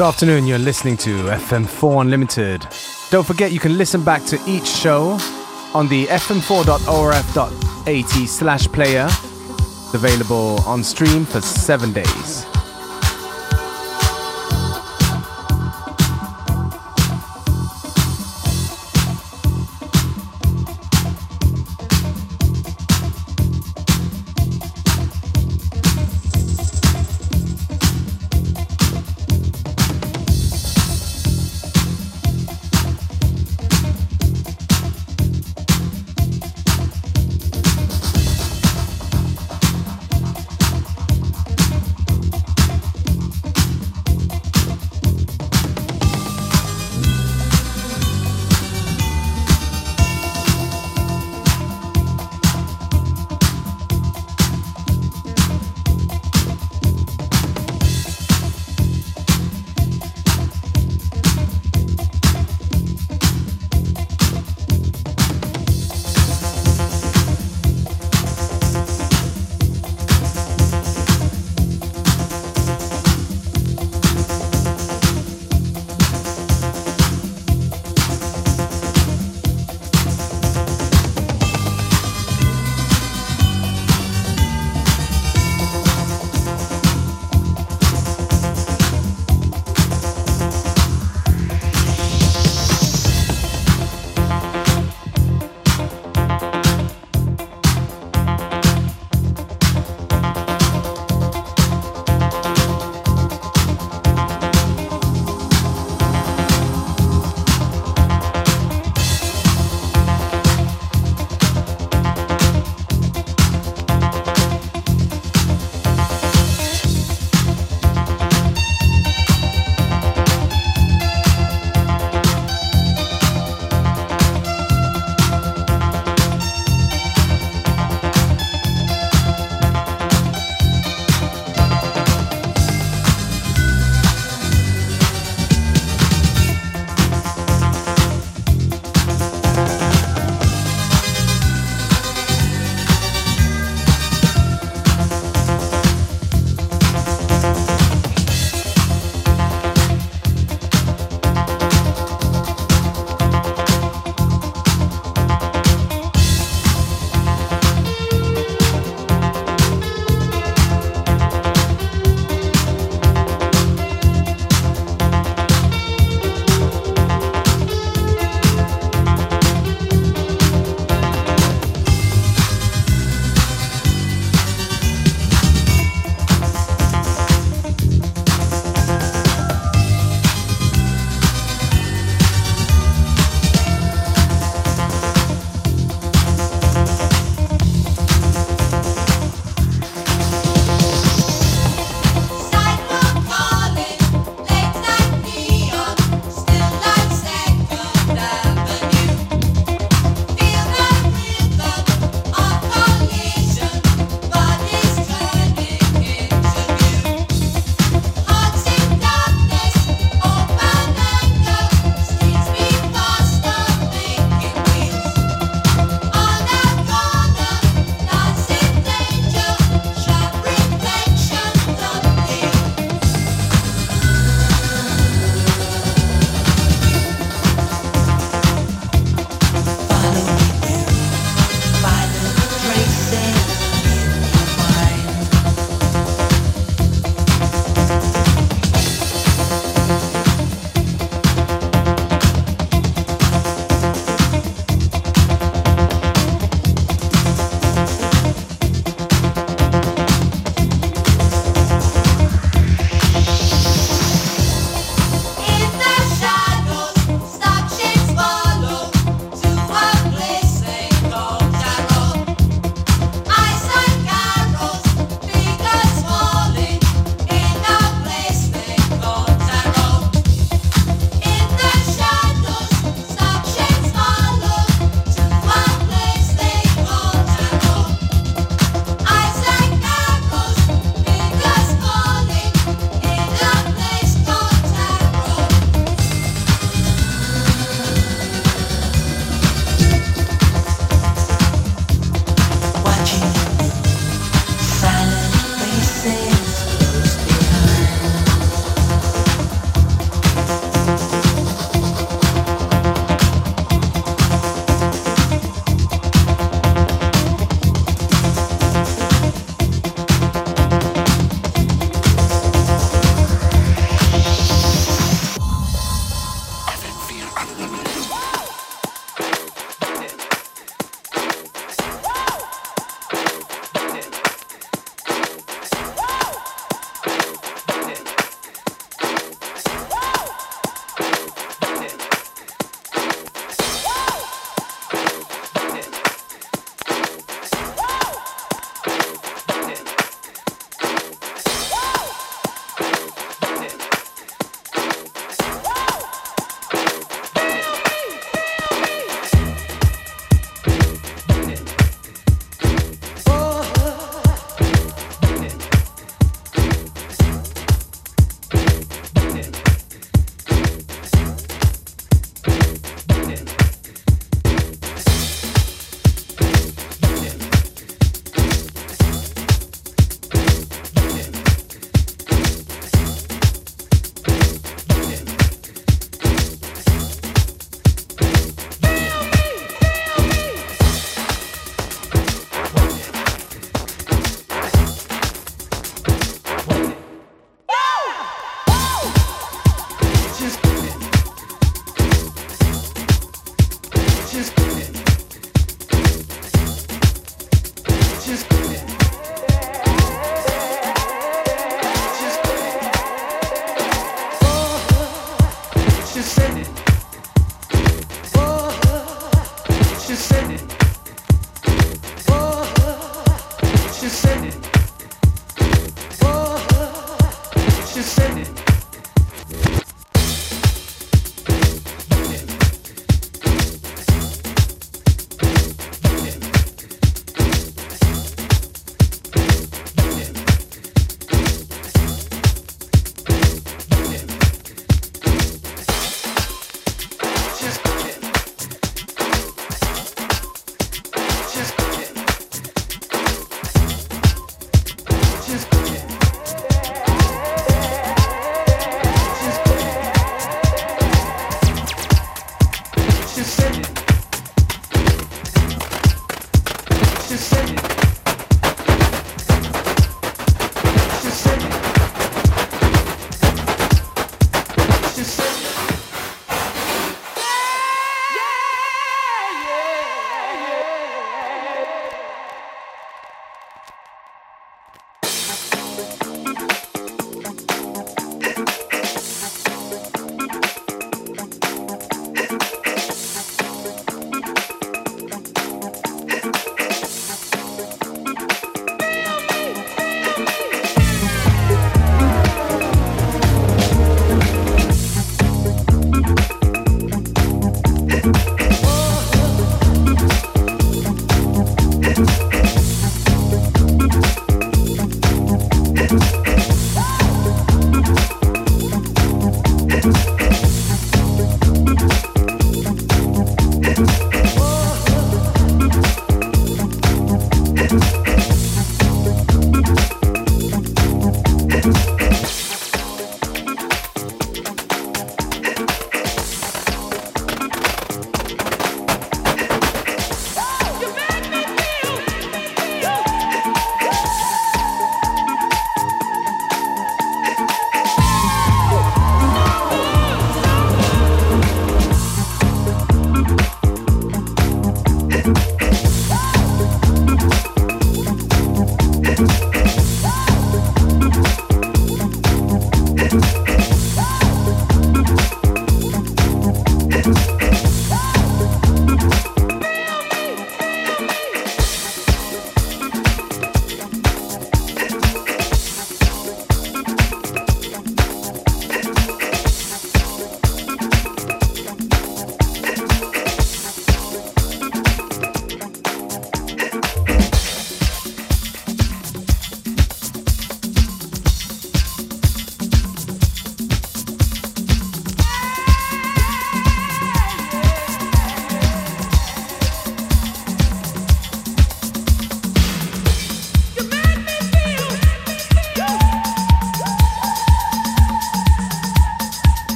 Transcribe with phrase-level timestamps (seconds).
[0.00, 2.66] Good afternoon, you're listening to FM4 Unlimited.
[3.10, 5.18] Don't forget you can listen back to each show
[5.74, 9.06] on the fm4.orf.at slash player,
[9.92, 12.39] available on stream for seven days.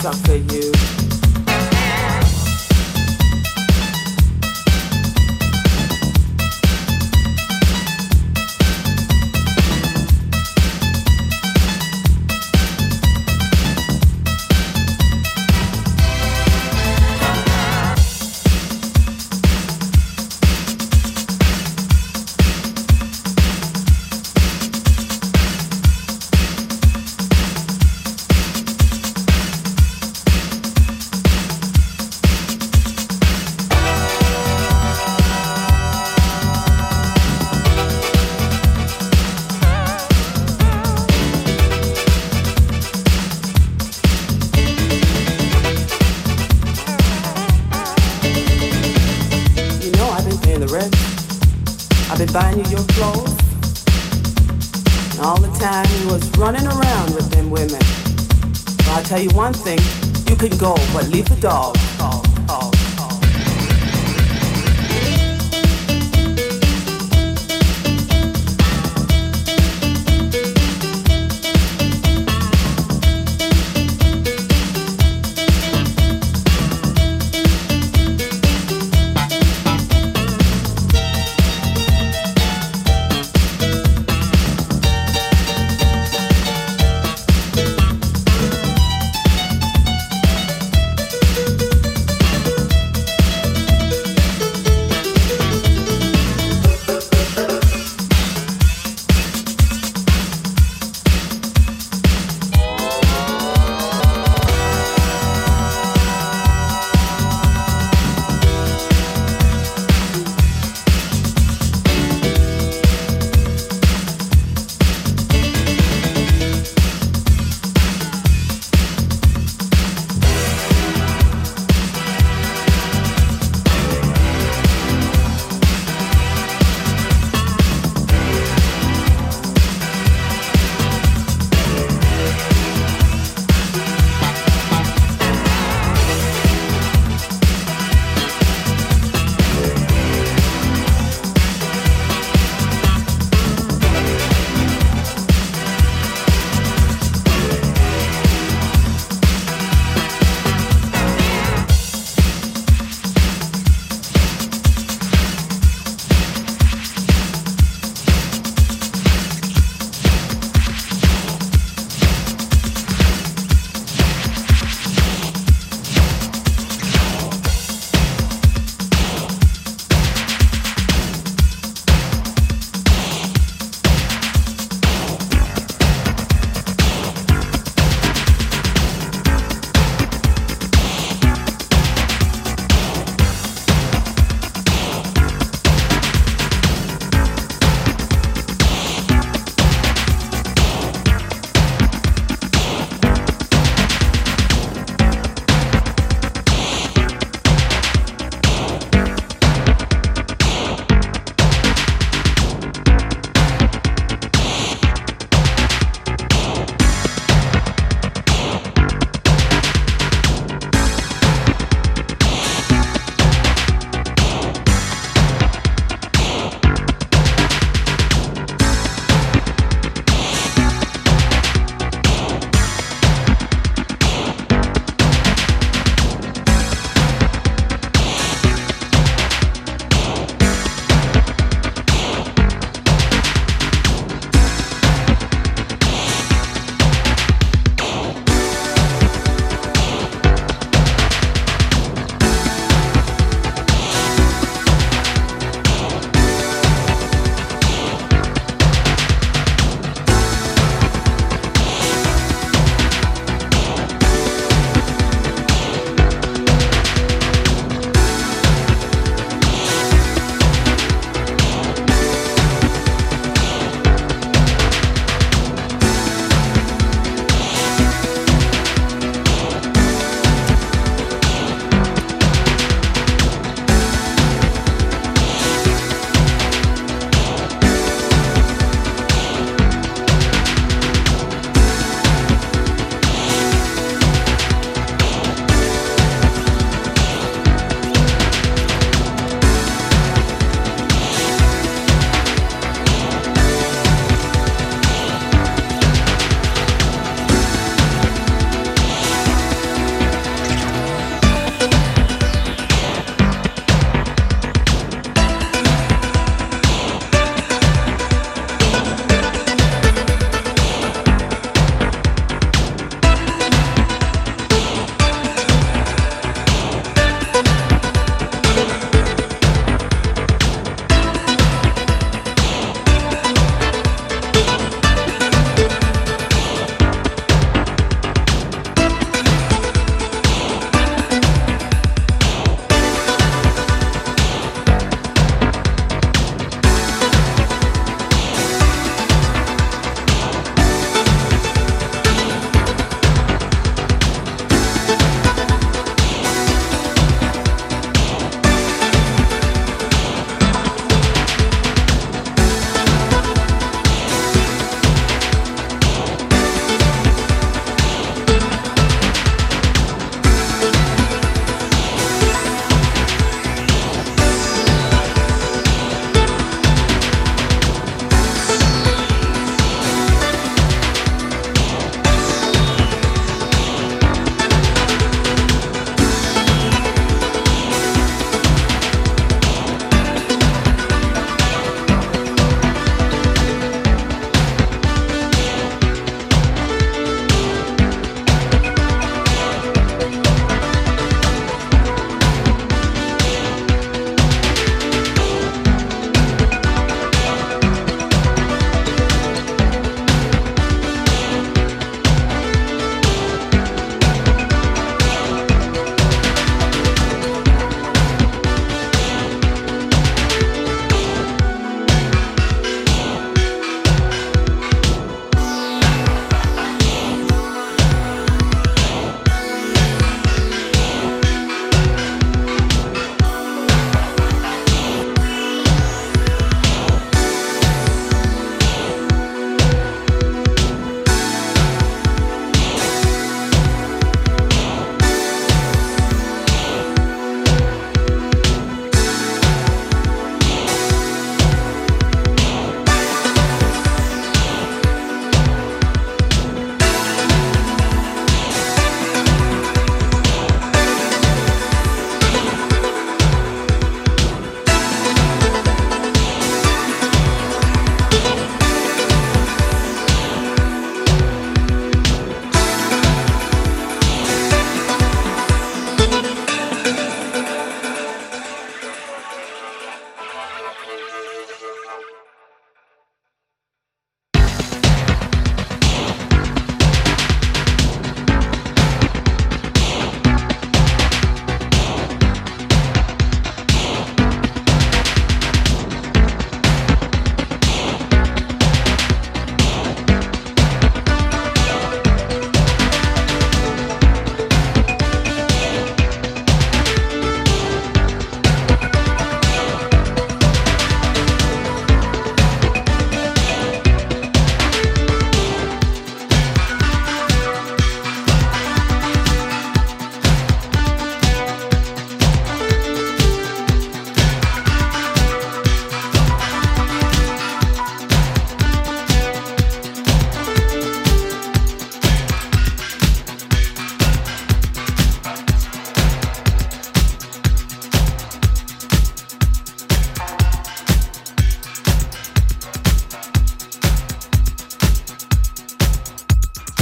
[0.00, 0.97] sucker you.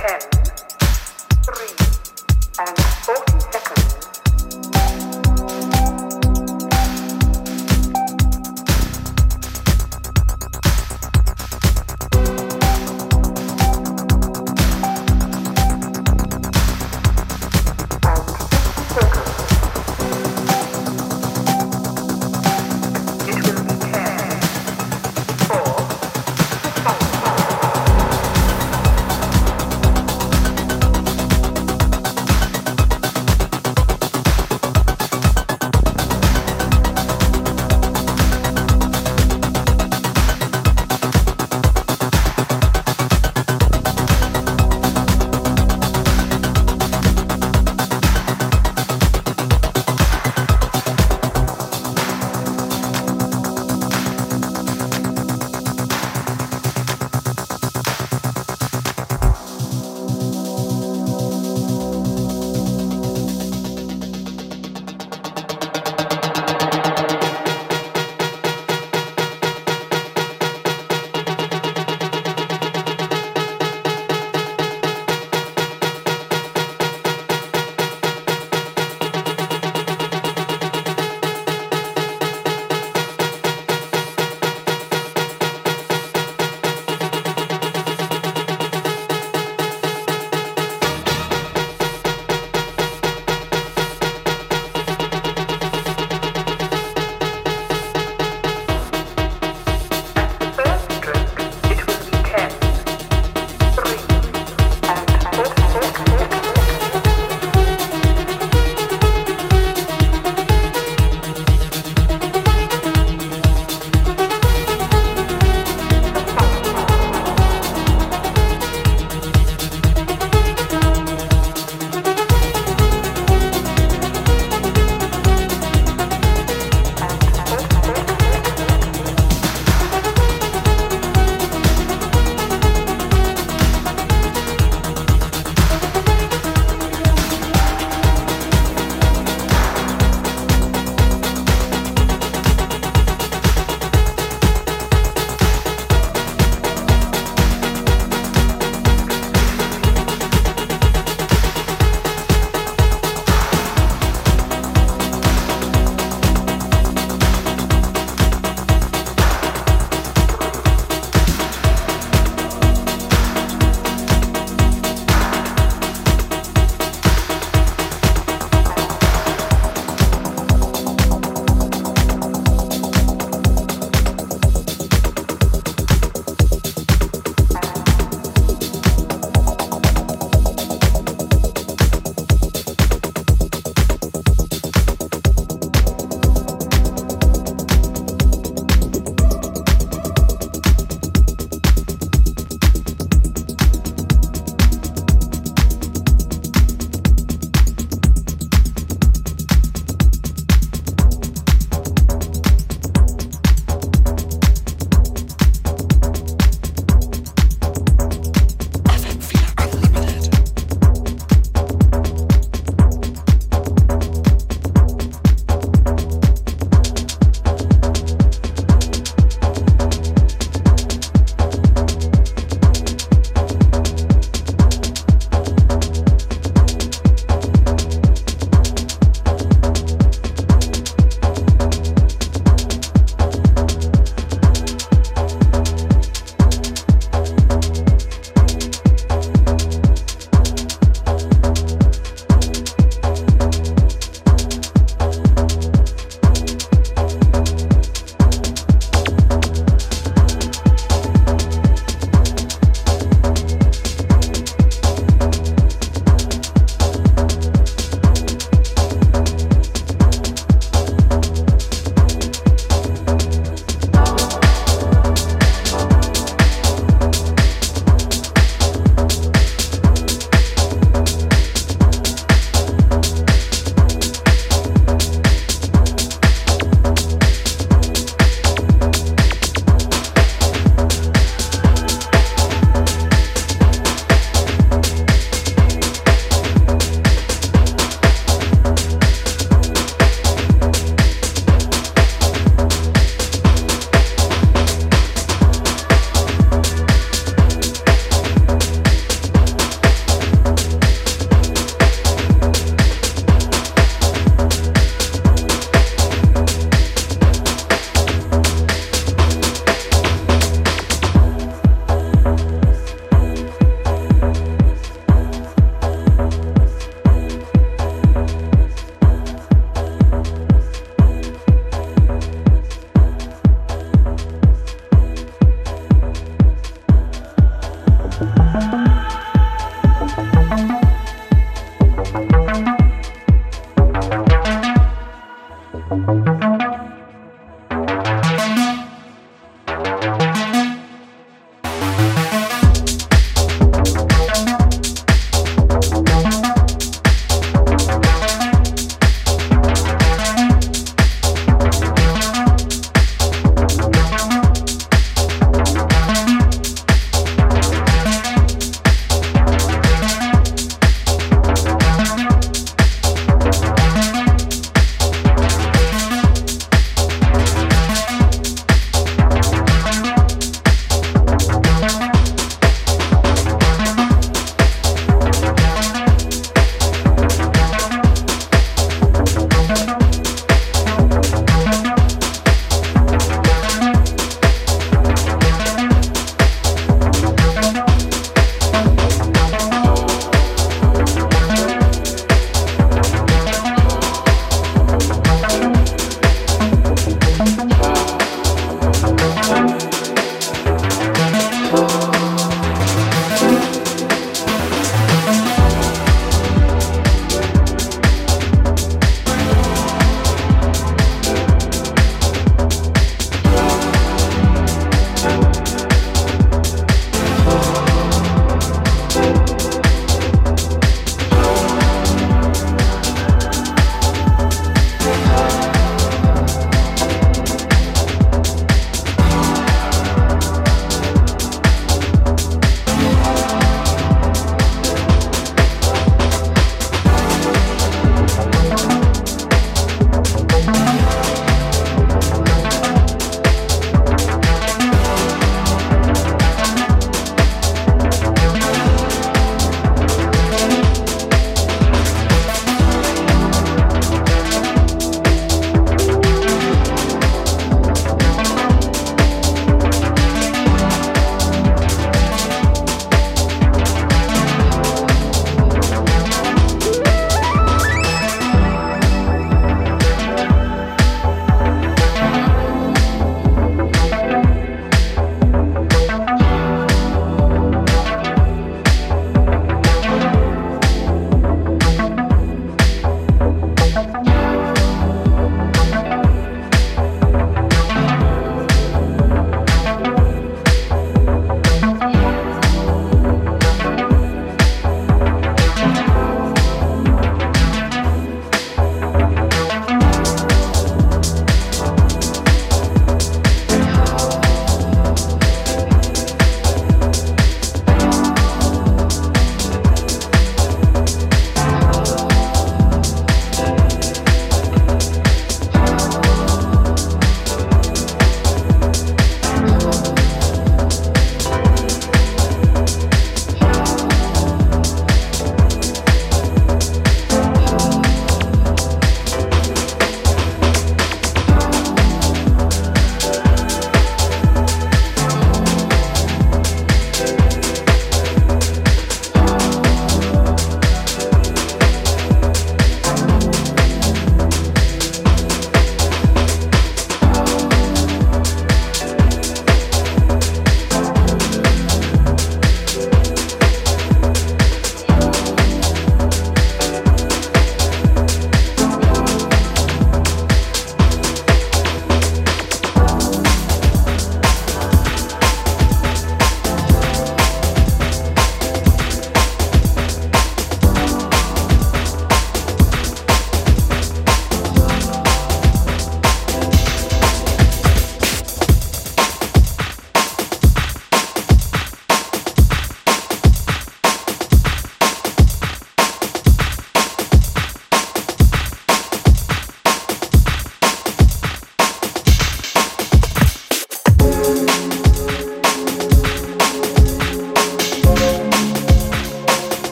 [0.00, 0.39] Ten.